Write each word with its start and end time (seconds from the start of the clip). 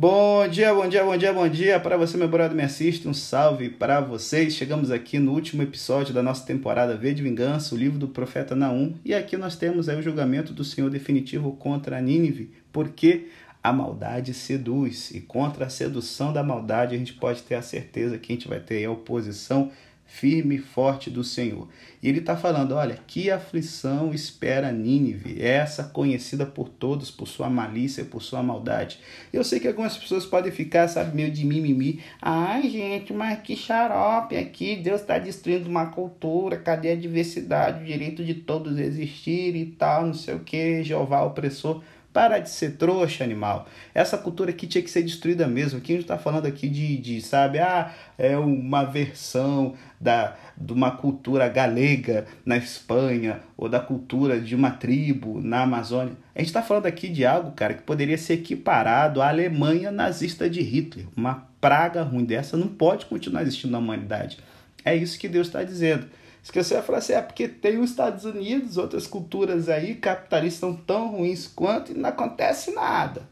Bom 0.00 0.48
dia, 0.48 0.72
bom 0.72 0.88
dia, 0.88 1.04
bom 1.04 1.14
dia, 1.14 1.30
bom 1.30 1.46
dia 1.46 1.78
para 1.78 1.94
você, 1.94 2.16
meu 2.16 2.26
brother, 2.26 2.56
me 2.56 2.62
assiste. 2.62 3.06
Um 3.06 3.12
salve 3.12 3.68
para 3.68 4.00
vocês. 4.00 4.54
Chegamos 4.54 4.90
aqui 4.90 5.18
no 5.18 5.30
último 5.30 5.62
episódio 5.62 6.14
da 6.14 6.22
nossa 6.22 6.46
temporada 6.46 6.96
V 6.96 7.12
de 7.12 7.22
Vingança, 7.22 7.74
o 7.74 7.78
livro 7.78 7.98
do 7.98 8.08
profeta 8.08 8.56
Naum. 8.56 8.94
E 9.04 9.14
aqui 9.14 9.36
nós 9.36 9.56
temos 9.56 9.90
aí 9.90 9.98
o 9.98 10.02
julgamento 10.02 10.54
do 10.54 10.64
Senhor 10.64 10.88
definitivo 10.88 11.52
contra 11.52 11.98
a 11.98 12.00
Nínive, 12.00 12.50
porque 12.72 13.26
a 13.62 13.74
maldade 13.74 14.32
seduz. 14.32 15.10
E 15.10 15.20
contra 15.20 15.66
a 15.66 15.68
sedução 15.68 16.32
da 16.32 16.42
maldade, 16.42 16.94
a 16.94 16.98
gente 16.98 17.12
pode 17.12 17.42
ter 17.42 17.56
a 17.56 17.62
certeza 17.62 18.16
que 18.16 18.32
a 18.32 18.34
gente 18.34 18.48
vai 18.48 18.58
ter 18.58 18.82
a 18.82 18.90
oposição 18.90 19.70
firme 20.10 20.56
e 20.56 20.58
forte 20.58 21.08
do 21.08 21.22
Senhor. 21.22 21.68
E 22.02 22.08
ele 22.08 22.18
está 22.18 22.36
falando: 22.36 22.74
olha, 22.74 22.98
que 23.06 23.30
aflição 23.30 24.12
espera 24.12 24.72
Nínive, 24.72 25.40
essa 25.40 25.84
conhecida 25.84 26.44
por 26.44 26.68
todos 26.68 27.10
por 27.10 27.28
sua 27.28 27.48
malícia, 27.48 28.04
por 28.04 28.20
sua 28.20 28.42
maldade. 28.42 28.98
Eu 29.32 29.44
sei 29.44 29.60
que 29.60 29.68
algumas 29.68 29.96
pessoas 29.96 30.26
podem 30.26 30.50
ficar, 30.50 30.88
sabe, 30.88 31.14
meio 31.14 31.30
de 31.30 31.44
mimimi. 31.44 32.00
Ai, 32.20 32.68
gente, 32.68 33.12
mas 33.12 33.40
que 33.40 33.54
xarope 33.54 34.36
aqui, 34.36 34.76
Deus 34.76 35.00
está 35.00 35.18
destruindo 35.18 35.68
uma 35.68 35.86
cultura, 35.86 36.56
cadê 36.56 36.90
a 36.90 36.96
diversidade, 36.96 37.82
o 37.82 37.86
direito 37.86 38.24
de 38.24 38.34
todos 38.34 38.78
existir 38.78 39.54
e 39.54 39.66
tal, 39.66 40.06
não 40.06 40.14
sei 40.14 40.34
o 40.34 40.40
que, 40.40 40.82
Jeová 40.82 41.22
opressor. 41.22 41.82
Para 42.12 42.40
de 42.40 42.50
ser 42.50 42.72
trouxa, 42.72 43.22
animal. 43.22 43.68
Essa 43.94 44.18
cultura 44.18 44.50
aqui 44.50 44.66
tinha 44.66 44.82
que 44.82 44.90
ser 44.90 45.02
destruída 45.02 45.46
mesmo. 45.46 45.78
Gente 45.78 46.00
está 46.00 46.18
falando 46.18 46.46
aqui 46.46 46.68
de, 46.68 46.96
de, 46.96 47.20
sabe, 47.20 47.60
ah, 47.60 47.92
é 48.18 48.36
uma 48.36 48.82
versão 48.82 49.74
da, 50.00 50.36
de 50.56 50.72
uma 50.72 50.90
cultura 50.90 51.48
galega 51.48 52.26
na 52.44 52.56
Espanha 52.56 53.40
ou 53.56 53.68
da 53.68 53.78
cultura 53.78 54.40
de 54.40 54.56
uma 54.56 54.72
tribo 54.72 55.40
na 55.40 55.62
Amazônia. 55.62 56.14
A 56.34 56.40
gente 56.40 56.48
está 56.48 56.62
falando 56.62 56.86
aqui 56.86 57.08
de 57.08 57.24
algo, 57.24 57.52
cara, 57.52 57.74
que 57.74 57.82
poderia 57.82 58.18
ser 58.18 58.34
equiparado 58.34 59.22
à 59.22 59.28
Alemanha 59.28 59.92
nazista 59.92 60.50
de 60.50 60.62
Hitler. 60.62 61.06
Uma 61.16 61.46
praga 61.60 62.02
ruim 62.02 62.24
dessa 62.24 62.56
não 62.56 62.68
pode 62.68 63.06
continuar 63.06 63.42
existindo 63.42 63.72
na 63.72 63.78
humanidade. 63.78 64.38
É 64.84 64.96
isso 64.96 65.18
que 65.18 65.28
Deus 65.28 65.46
está 65.46 65.62
dizendo. 65.62 66.06
Esqueceu 66.42 66.78
a 66.78 66.82
frase, 66.82 67.12
é 67.12 67.20
porque 67.20 67.46
tem 67.46 67.78
os 67.78 67.90
Estados 67.90 68.24
Unidos, 68.24 68.76
outras 68.76 69.06
culturas 69.06 69.68
aí, 69.68 69.94
capitalistas 69.94 70.74
tão 70.86 71.08
ruins 71.10 71.46
quanto 71.46 71.92
e 71.92 71.94
não 71.94 72.08
acontece 72.08 72.72
nada. 72.72 73.28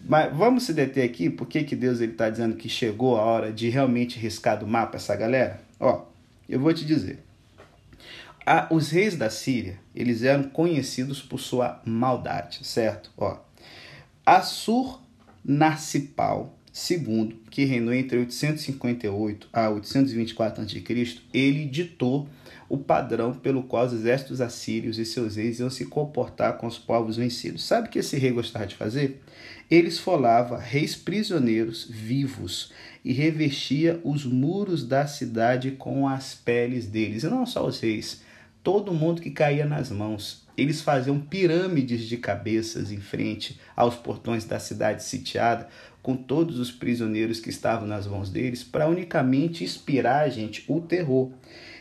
Mas 0.00 0.36
vamos 0.36 0.64
se 0.64 0.74
deter 0.74 1.04
aqui, 1.04 1.30
por 1.30 1.46
que, 1.46 1.64
que 1.64 1.76
Deus 1.76 2.00
está 2.00 2.28
dizendo 2.28 2.56
que 2.56 2.68
chegou 2.68 3.16
a 3.16 3.22
hora 3.22 3.52
de 3.52 3.68
realmente 3.70 4.18
riscar 4.18 4.58
do 4.58 4.66
mapa 4.66 4.96
essa 4.96 5.16
galera? 5.16 5.60
Ó, 5.80 6.04
eu 6.48 6.60
vou 6.60 6.74
te 6.74 6.84
dizer. 6.84 7.24
A, 8.44 8.66
os 8.70 8.90
reis 8.90 9.16
da 9.16 9.30
Síria, 9.30 9.78
eles 9.94 10.22
eram 10.22 10.44
conhecidos 10.44 11.22
por 11.22 11.38
sua 11.38 11.80
maldade, 11.86 12.66
certo? 12.66 13.10
Ó, 13.16 13.38
Assur 14.26 15.00
Segundo, 16.76 17.36
que 17.52 17.64
reinou 17.64 17.94
entre 17.94 18.18
858 18.18 19.48
a 19.52 19.70
824 19.70 20.60
a.C., 20.60 21.20
ele 21.32 21.66
ditou 21.66 22.28
o 22.68 22.76
padrão 22.76 23.32
pelo 23.32 23.62
qual 23.62 23.86
os 23.86 23.92
exércitos 23.92 24.40
assírios 24.40 24.98
e 24.98 25.04
seus 25.04 25.36
reis 25.36 25.60
iam 25.60 25.70
se 25.70 25.86
comportar 25.86 26.58
com 26.58 26.66
os 26.66 26.76
povos 26.76 27.16
vencidos. 27.16 27.62
Sabe 27.62 27.86
o 27.86 27.90
que 27.92 28.00
esse 28.00 28.18
rei 28.18 28.32
gostava 28.32 28.66
de 28.66 28.74
fazer? 28.74 29.22
Ele 29.70 29.86
esfolava 29.86 30.58
reis 30.58 30.96
prisioneiros 30.96 31.86
vivos 31.88 32.72
e 33.04 33.12
revestia 33.12 34.00
os 34.02 34.26
muros 34.26 34.84
da 34.84 35.06
cidade 35.06 35.70
com 35.70 36.08
as 36.08 36.34
peles 36.34 36.88
deles. 36.88 37.22
E 37.22 37.28
não 37.28 37.46
só 37.46 37.64
os 37.64 37.78
reis, 37.78 38.20
todo 38.64 38.92
mundo 38.92 39.22
que 39.22 39.30
caía 39.30 39.64
nas 39.64 39.90
mãos. 39.90 40.42
Eles 40.56 40.80
faziam 40.80 41.20
pirâmides 41.20 42.02
de 42.02 42.16
cabeças 42.16 42.90
em 42.92 43.00
frente 43.00 43.60
aos 43.76 43.96
portões 43.96 44.44
da 44.44 44.58
cidade 44.60 45.02
sitiada, 45.02 45.68
com 46.04 46.14
todos 46.14 46.58
os 46.58 46.70
prisioneiros 46.70 47.40
que 47.40 47.48
estavam 47.48 47.88
nas 47.88 48.06
mãos 48.06 48.28
deles, 48.28 48.62
para 48.62 48.86
unicamente 48.86 49.64
inspirar, 49.64 50.28
gente, 50.28 50.62
o 50.68 50.78
terror. 50.78 51.30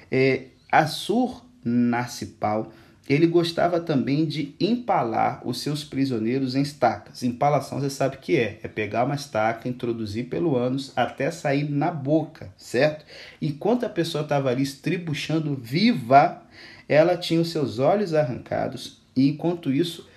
É, 0.10 0.46
Assur 0.72 1.44
Narcipal, 1.62 2.72
ele 3.08 3.28
gostava 3.28 3.82
também 3.82 4.26
de 4.26 4.56
empalar 4.62 5.46
os 5.46 5.60
seus 5.60 5.84
prisioneiros 5.84 6.56
em 6.56 6.62
estacas. 6.62 7.22
Empalação, 7.22 7.82
você 7.82 7.90
sabe 7.90 8.16
o 8.16 8.20
que 8.20 8.38
é? 8.38 8.62
É 8.64 8.70
pegar 8.70 9.04
uma 9.04 9.14
estaca, 9.14 9.68
introduzir 9.68 10.30
pelo 10.30 10.56
ânus 10.56 10.94
até 10.96 11.30
sair 11.30 11.70
na 11.70 11.92
boca, 11.92 12.50
certo? 12.58 13.04
Enquanto 13.42 13.86
a 13.86 13.90
pessoa 13.90 14.24
estava 14.24 14.50
ali 14.50 14.64
estribuchando 14.64 15.54
viva, 15.54 16.42
ela 16.88 17.18
tinha 17.18 17.42
os 17.42 17.52
seus 17.52 17.78
olhos 17.78 18.14
arrancados 18.14 19.02
e 19.18 19.28
enquanto 19.28 19.70
isso, 19.70 20.08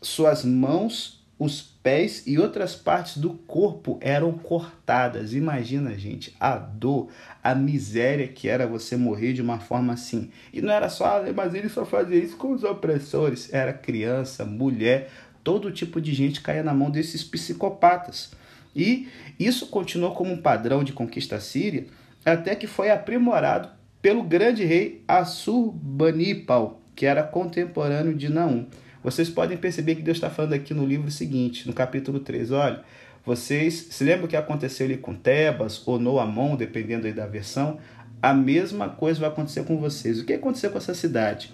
suas 0.00 0.42
mãos 0.42 1.21
os 1.42 1.60
pés 1.60 2.22
e 2.24 2.38
outras 2.38 2.76
partes 2.76 3.16
do 3.16 3.30
corpo 3.30 3.98
eram 4.00 4.32
cortadas. 4.32 5.34
Imagina, 5.34 5.98
gente, 5.98 6.34
a 6.38 6.56
dor, 6.56 7.08
a 7.42 7.52
miséria 7.52 8.28
que 8.28 8.48
era 8.48 8.64
você 8.64 8.96
morrer 8.96 9.32
de 9.32 9.42
uma 9.42 9.58
forma 9.58 9.92
assim. 9.92 10.30
E 10.52 10.62
não 10.62 10.72
era 10.72 10.88
só, 10.88 11.18
ah, 11.18 11.32
mas 11.34 11.52
ele 11.52 11.68
só 11.68 11.84
fazia 11.84 12.18
isso 12.18 12.36
com 12.36 12.52
os 12.52 12.62
opressores. 12.62 13.52
Era 13.52 13.72
criança, 13.72 14.44
mulher, 14.44 15.10
todo 15.42 15.72
tipo 15.72 16.00
de 16.00 16.14
gente 16.14 16.40
caía 16.40 16.62
na 16.62 16.72
mão 16.72 16.90
desses 16.90 17.24
psicopatas. 17.24 18.30
E 18.74 19.08
isso 19.38 19.66
continuou 19.66 20.14
como 20.14 20.32
um 20.32 20.40
padrão 20.40 20.84
de 20.84 20.92
conquista 20.92 21.40
síria, 21.40 21.86
até 22.24 22.54
que 22.54 22.68
foi 22.68 22.90
aprimorado 22.90 23.68
pelo 24.00 24.22
grande 24.22 24.64
rei 24.64 25.02
Assurbanipal, 25.08 26.80
que 26.94 27.04
era 27.04 27.24
contemporâneo 27.24 28.14
de 28.14 28.28
Naum. 28.28 28.66
Vocês 29.02 29.28
podem 29.28 29.56
perceber 29.56 29.96
que 29.96 30.02
Deus 30.02 30.16
está 30.16 30.30
falando 30.30 30.52
aqui 30.52 30.72
no 30.72 30.86
livro 30.86 31.10
seguinte, 31.10 31.66
no 31.66 31.72
capítulo 31.72 32.20
3. 32.20 32.52
Olha, 32.52 32.82
vocês 33.24 33.88
se 33.90 34.04
lembram 34.04 34.26
o 34.26 34.28
que 34.28 34.36
aconteceu 34.36 34.86
ali 34.86 34.96
com 34.96 35.14
Tebas 35.14 35.82
ou 35.86 35.98
Noamon, 35.98 36.56
dependendo 36.56 37.06
aí 37.06 37.12
da 37.12 37.26
versão? 37.26 37.78
A 38.20 38.32
mesma 38.32 38.88
coisa 38.88 39.20
vai 39.20 39.28
acontecer 39.28 39.64
com 39.64 39.78
vocês. 39.78 40.20
O 40.20 40.24
que 40.24 40.32
aconteceu 40.32 40.70
com 40.70 40.78
essa 40.78 40.94
cidade? 40.94 41.52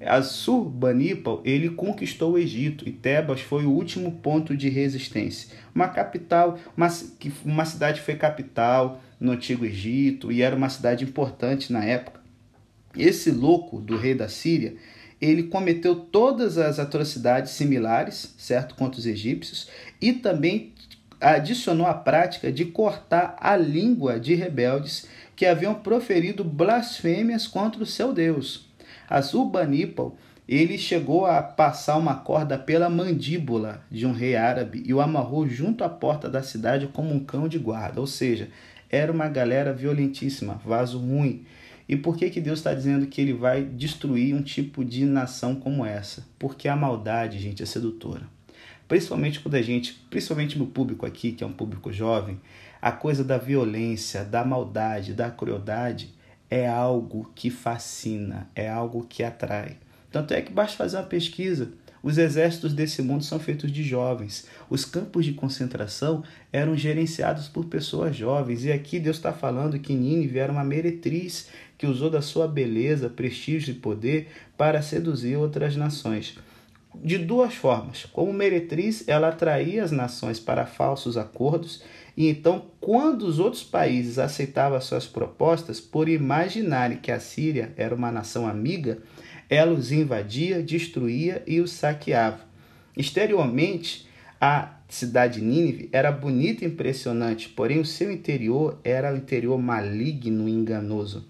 Assurbanipal, 0.00 1.40
ele 1.44 1.70
conquistou 1.70 2.32
o 2.32 2.38
Egito 2.38 2.86
e 2.86 2.92
Tebas 2.92 3.40
foi 3.40 3.64
o 3.64 3.70
último 3.70 4.12
ponto 4.12 4.54
de 4.54 4.68
resistência. 4.68 5.56
Uma 5.74 5.88
capital, 5.88 6.58
uma, 6.76 6.88
uma 7.44 7.64
cidade 7.64 8.02
foi 8.02 8.14
capital 8.14 9.00
no 9.18 9.32
Antigo 9.32 9.64
Egito 9.64 10.30
e 10.30 10.42
era 10.42 10.54
uma 10.54 10.68
cidade 10.68 11.04
importante 11.04 11.72
na 11.72 11.82
época. 11.82 12.20
Esse 12.94 13.30
louco 13.30 13.80
do 13.80 13.96
rei 13.96 14.14
da 14.14 14.28
Síria, 14.28 14.76
ele 15.20 15.44
cometeu 15.44 15.94
todas 15.94 16.58
as 16.58 16.78
atrocidades 16.78 17.52
similares, 17.52 18.34
certo, 18.36 18.74
contra 18.74 18.98
os 19.00 19.06
egípcios, 19.06 19.68
e 20.00 20.12
também 20.12 20.72
adicionou 21.20 21.86
a 21.86 21.94
prática 21.94 22.52
de 22.52 22.66
cortar 22.66 23.36
a 23.40 23.56
língua 23.56 24.20
de 24.20 24.34
rebeldes 24.34 25.06
que 25.34 25.46
haviam 25.46 25.74
proferido 25.74 26.44
blasfêmias 26.44 27.46
contra 27.46 27.82
o 27.82 27.86
seu 27.86 28.12
Deus. 28.12 28.68
Assurbanipal, 29.08 30.16
ele 30.48 30.78
chegou 30.78 31.26
a 31.26 31.42
passar 31.42 31.96
uma 31.96 32.14
corda 32.14 32.56
pela 32.56 32.88
mandíbula 32.88 33.82
de 33.90 34.06
um 34.06 34.12
rei 34.12 34.36
árabe 34.36 34.82
e 34.86 34.94
o 34.94 35.00
amarrou 35.00 35.48
junto 35.48 35.82
à 35.82 35.88
porta 35.88 36.28
da 36.28 36.42
cidade 36.42 36.86
como 36.88 37.12
um 37.12 37.20
cão 37.20 37.48
de 37.48 37.58
guarda, 37.58 38.00
ou 38.00 38.06
seja, 38.06 38.48
era 38.88 39.10
uma 39.10 39.28
galera 39.28 39.72
violentíssima, 39.72 40.60
vaso 40.64 40.98
ruim. 40.98 41.44
E 41.88 41.96
por 41.96 42.16
que, 42.16 42.30
que 42.30 42.40
Deus 42.40 42.58
está 42.58 42.74
dizendo 42.74 43.06
que 43.06 43.20
ele 43.20 43.32
vai 43.32 43.62
destruir 43.62 44.34
um 44.34 44.42
tipo 44.42 44.84
de 44.84 45.04
nação 45.04 45.54
como 45.54 45.84
essa? 45.84 46.26
Porque 46.38 46.68
a 46.68 46.74
maldade, 46.74 47.38
gente, 47.38 47.62
é 47.62 47.66
sedutora. 47.66 48.22
Principalmente 48.88 49.40
quando 49.40 49.54
a 49.54 49.62
gente, 49.62 49.94
principalmente 50.10 50.58
no 50.58 50.66
público 50.66 51.06
aqui, 51.06 51.32
que 51.32 51.44
é 51.44 51.46
um 51.46 51.52
público 51.52 51.92
jovem, 51.92 52.40
a 52.80 52.92
coisa 52.92 53.24
da 53.24 53.38
violência, 53.38 54.24
da 54.24 54.44
maldade, 54.44 55.14
da 55.14 55.30
crueldade 55.30 56.14
é 56.48 56.68
algo 56.68 57.30
que 57.34 57.50
fascina, 57.50 58.48
é 58.54 58.68
algo 58.68 59.04
que 59.08 59.22
atrai. 59.22 59.76
Tanto 60.10 60.34
é 60.34 60.40
que 60.40 60.52
basta 60.52 60.76
fazer 60.76 60.96
uma 60.96 61.02
pesquisa 61.04 61.72
os 62.06 62.18
exércitos 62.18 62.72
desse 62.72 63.02
mundo 63.02 63.24
são 63.24 63.36
feitos 63.40 63.72
de 63.72 63.82
jovens. 63.82 64.46
Os 64.70 64.84
campos 64.84 65.24
de 65.24 65.32
concentração 65.32 66.22
eram 66.52 66.76
gerenciados 66.76 67.48
por 67.48 67.64
pessoas 67.64 68.14
jovens. 68.14 68.64
E 68.64 68.70
aqui 68.70 69.00
Deus 69.00 69.16
está 69.16 69.32
falando 69.32 69.76
que 69.80 69.92
Nínive 69.92 70.38
era 70.38 70.52
uma 70.52 70.62
meretriz 70.62 71.48
que 71.76 71.84
usou 71.84 72.08
da 72.08 72.22
sua 72.22 72.46
beleza, 72.46 73.08
prestígio 73.08 73.72
e 73.72 73.78
poder 73.78 74.28
para 74.56 74.82
seduzir 74.82 75.36
outras 75.36 75.74
nações. 75.74 76.38
De 76.94 77.18
duas 77.18 77.56
formas. 77.56 78.04
Como 78.04 78.32
meretriz, 78.32 79.02
ela 79.08 79.30
atraía 79.30 79.82
as 79.82 79.90
nações 79.90 80.38
para 80.38 80.64
falsos 80.64 81.16
acordos, 81.16 81.82
e 82.16 82.28
então, 82.28 82.66
quando 82.80 83.26
os 83.26 83.40
outros 83.40 83.64
países 83.64 84.18
aceitavam 84.18 84.80
suas 84.80 85.06
propostas, 85.06 85.80
por 85.80 86.08
imaginarem 86.08 86.98
que 86.98 87.10
a 87.10 87.18
Síria 87.18 87.74
era 87.76 87.94
uma 87.94 88.10
nação 88.10 88.48
amiga, 88.48 88.98
ela 89.48 89.72
os 89.72 89.92
invadia, 89.92 90.62
destruía 90.62 91.42
e 91.46 91.60
os 91.60 91.72
saqueava. 91.72 92.40
Exteriormente, 92.96 94.06
a 94.40 94.76
cidade 94.88 95.40
de 95.40 95.46
Nínive 95.46 95.88
era 95.92 96.12
bonita 96.12 96.64
e 96.64 96.68
impressionante, 96.68 97.48
porém 97.48 97.80
o 97.80 97.84
seu 97.84 98.10
interior 98.10 98.78
era 98.84 99.12
o 99.12 99.16
interior 99.16 99.58
maligno 99.58 100.48
e 100.48 100.52
enganoso. 100.52 101.26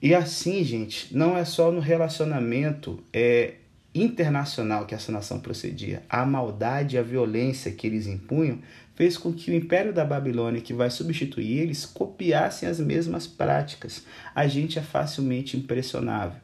E 0.00 0.14
assim, 0.14 0.64
gente, 0.64 1.16
não 1.16 1.36
é 1.36 1.44
só 1.44 1.70
no 1.70 1.80
relacionamento 1.80 3.02
é, 3.12 3.54
internacional 3.94 4.86
que 4.86 4.94
essa 4.94 5.12
nação 5.12 5.38
procedia, 5.38 6.02
a 6.08 6.24
maldade 6.24 6.96
e 6.96 6.98
a 6.98 7.02
violência 7.02 7.70
que 7.70 7.86
eles 7.86 8.06
impunham, 8.06 8.58
fez 8.94 9.16
com 9.16 9.32
que 9.32 9.50
o 9.50 9.54
império 9.54 9.92
da 9.92 10.04
Babilônia, 10.04 10.60
que 10.60 10.72
vai 10.72 10.90
substituir 10.90 11.58
eles, 11.58 11.86
copiassem 11.86 12.68
as 12.68 12.80
mesmas 12.80 13.26
práticas. 13.26 14.04
A 14.34 14.46
gente 14.46 14.78
é 14.78 14.82
facilmente 14.82 15.56
impressionável. 15.56 16.40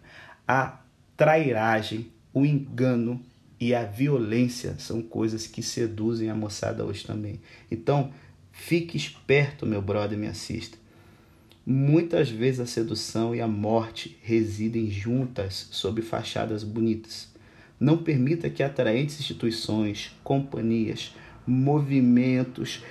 A 0.49 0.81
trairagem, 1.15 2.11
o 2.33 2.47
engano 2.47 3.23
e 3.61 3.75
a 3.75 3.85
violência 3.85 4.77
são 4.79 5.03
coisas 5.03 5.47
que 5.47 5.62
seduzem 5.62 6.31
a 6.31 6.35
moçada 6.35 6.85
hoje 6.87 7.05
também. 7.05 7.39
Então, 7.71 8.11
fique 8.50 8.97
esperto, 8.97 9.67
meu 9.67 9.83
brother, 9.83 10.17
me 10.17 10.27
assista. 10.27 10.79
Muitas 11.67 12.31
vezes 12.31 12.61
a 12.61 12.67
sedução 12.67 13.35
e 13.35 13.43
a 13.43 13.47
morte 13.47 14.17
residem 14.23 14.91
juntas 14.91 15.69
sob 15.71 16.00
fachadas 16.00 16.65
bonitas. 16.65 17.29
Não 17.79 17.99
permita 17.99 18.49
que 18.49 18.62
atraentes 18.62 19.21
instituições, 19.21 20.17
companhias, 20.25 21.15
movimentos, 21.47 22.83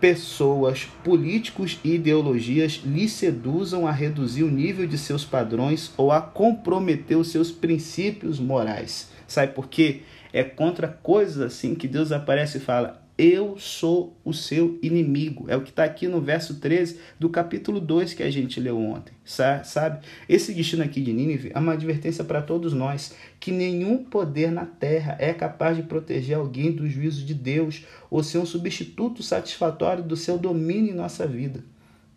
pessoas, 0.00 0.86
políticos 1.02 1.78
e 1.82 1.94
ideologias 1.94 2.82
lhe 2.84 3.08
seduzam 3.08 3.86
a 3.86 3.90
reduzir 3.90 4.42
o 4.42 4.50
nível 4.50 4.86
de 4.86 4.98
seus 4.98 5.24
padrões 5.24 5.92
ou 5.96 6.12
a 6.12 6.20
comprometer 6.20 7.16
os 7.16 7.28
seus 7.28 7.50
princípios 7.50 8.38
morais. 8.38 9.10
Sabe 9.26 9.52
por 9.52 9.68
quê? 9.68 10.02
É 10.32 10.44
contra 10.44 10.88
coisas 10.88 11.40
assim 11.40 11.74
que 11.74 11.88
Deus 11.88 12.12
aparece 12.12 12.58
e 12.58 12.60
fala: 12.60 13.05
Eu 13.18 13.56
sou 13.58 14.14
o 14.22 14.34
seu 14.34 14.78
inimigo. 14.82 15.46
É 15.48 15.56
o 15.56 15.62
que 15.62 15.70
está 15.70 15.84
aqui 15.84 16.06
no 16.06 16.20
verso 16.20 16.56
13 16.56 17.00
do 17.18 17.30
capítulo 17.30 17.80
2 17.80 18.12
que 18.12 18.22
a 18.22 18.30
gente 18.30 18.60
leu 18.60 18.78
ontem. 18.78 19.14
Sabe? 19.24 20.04
Esse 20.28 20.52
destino 20.52 20.82
aqui 20.82 21.00
de 21.00 21.14
Nínive 21.14 21.50
é 21.54 21.58
uma 21.58 21.72
advertência 21.72 22.22
para 22.22 22.42
todos 22.42 22.74
nós: 22.74 23.14
que 23.40 23.50
nenhum 23.50 24.04
poder 24.04 24.52
na 24.52 24.66
terra 24.66 25.16
é 25.18 25.32
capaz 25.32 25.78
de 25.78 25.84
proteger 25.84 26.36
alguém 26.36 26.70
do 26.70 26.86
juízo 26.86 27.24
de 27.24 27.32
Deus 27.32 27.86
ou 28.10 28.22
ser 28.22 28.36
um 28.36 28.44
substituto 28.44 29.22
satisfatório 29.22 30.04
do 30.04 30.16
seu 30.16 30.36
domínio 30.36 30.92
em 30.92 30.96
nossa 30.96 31.26
vida. 31.26 31.64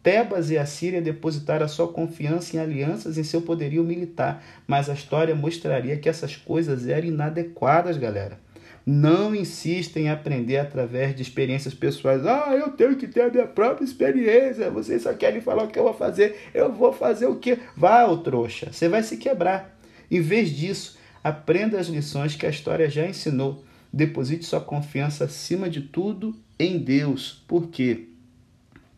Tebas 0.03 0.51
e 0.51 0.57
a 0.57 0.65
Síria 0.65 1.01
depositaram 1.01 1.65
a 1.65 1.69
sua 1.69 1.87
confiança 1.87 2.57
em 2.57 2.59
alianças 2.59 3.17
em 3.17 3.23
seu 3.23 3.41
poderio 3.41 3.85
militar, 3.85 4.43
mas 4.67 4.89
a 4.89 4.93
história 4.93 5.33
mostraria 5.33 5.97
que 5.97 6.09
essas 6.09 6.35
coisas 6.35 6.87
eram 6.89 7.07
inadequadas, 7.07 7.97
galera. 7.97 8.37
Não 8.85 9.35
insista 9.35 9.99
em 9.99 10.09
aprender 10.09 10.57
através 10.57 11.15
de 11.15 11.21
experiências 11.21 11.73
pessoais. 11.73 12.25
Ah, 12.25 12.55
eu 12.55 12.71
tenho 12.71 12.95
que 12.95 13.07
ter 13.07 13.21
a 13.21 13.29
minha 13.29 13.47
própria 13.47 13.85
experiência. 13.85 14.71
Vocês 14.71 15.03
só 15.03 15.13
querem 15.13 15.41
falar 15.41 15.63
o 15.63 15.67
que 15.67 15.77
eu 15.77 15.83
vou 15.83 15.93
fazer. 15.93 16.35
Eu 16.53 16.71
vou 16.71 16.91
fazer 16.91 17.27
o 17.27 17.35
que? 17.35 17.57
Vá, 17.75 18.05
ô 18.05 18.17
trouxa. 18.17 18.71
Você 18.71 18.89
vai 18.89 19.03
se 19.03 19.17
quebrar. 19.17 19.77
Em 20.09 20.21
vez 20.21 20.49
disso, 20.49 20.97
aprenda 21.23 21.79
as 21.79 21.87
lições 21.87 22.35
que 22.35 22.45
a 22.45 22.49
história 22.49 22.89
já 22.89 23.05
ensinou. 23.05 23.63
Deposite 23.91 24.45
sua 24.45 24.61
confiança 24.61 25.25
acima 25.25 25.69
de 25.69 25.81
tudo 25.81 26.35
em 26.57 26.77
Deus. 26.77 27.43
Por 27.47 27.67
quê? 27.67 28.09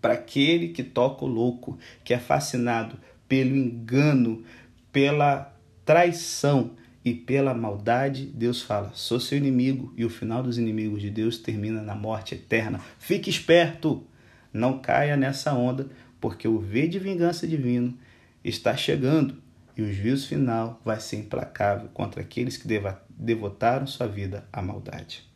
para 0.01 0.13
aquele 0.15 0.69
que 0.69 0.83
toca 0.83 1.23
o 1.23 1.27
louco, 1.27 1.77
que 2.03 2.13
é 2.13 2.17
fascinado 2.17 2.97
pelo 3.29 3.55
engano, 3.55 4.43
pela 4.91 5.53
traição 5.85 6.71
e 7.03 7.13
pela 7.13 7.53
maldade, 7.53 8.25
Deus 8.25 8.61
fala: 8.61 8.91
sou 8.93 9.19
seu 9.19 9.37
inimigo, 9.37 9.93
e 9.97 10.05
o 10.05 10.09
final 10.09 10.43
dos 10.43 10.57
inimigos 10.57 11.01
de 11.01 11.09
Deus 11.09 11.37
termina 11.37 11.81
na 11.81 11.95
morte 11.95 12.35
eterna. 12.35 12.79
Fique 12.99 13.29
esperto, 13.29 14.05
não 14.53 14.79
caia 14.79 15.17
nessa 15.17 15.53
onda, 15.53 15.89
porque 16.19 16.47
o 16.47 16.59
V 16.59 16.87
de 16.87 16.99
vingança 16.99 17.47
divino 17.47 17.97
está 18.43 18.75
chegando 18.75 19.35
e 19.75 19.81
o 19.81 19.91
juízo 19.91 20.27
final 20.27 20.79
vai 20.83 20.99
ser 20.99 21.17
implacável 21.17 21.89
contra 21.93 22.21
aqueles 22.21 22.57
que 22.57 22.67
devotaram 23.09 23.87
sua 23.87 24.07
vida 24.07 24.45
à 24.51 24.61
maldade. 24.61 25.30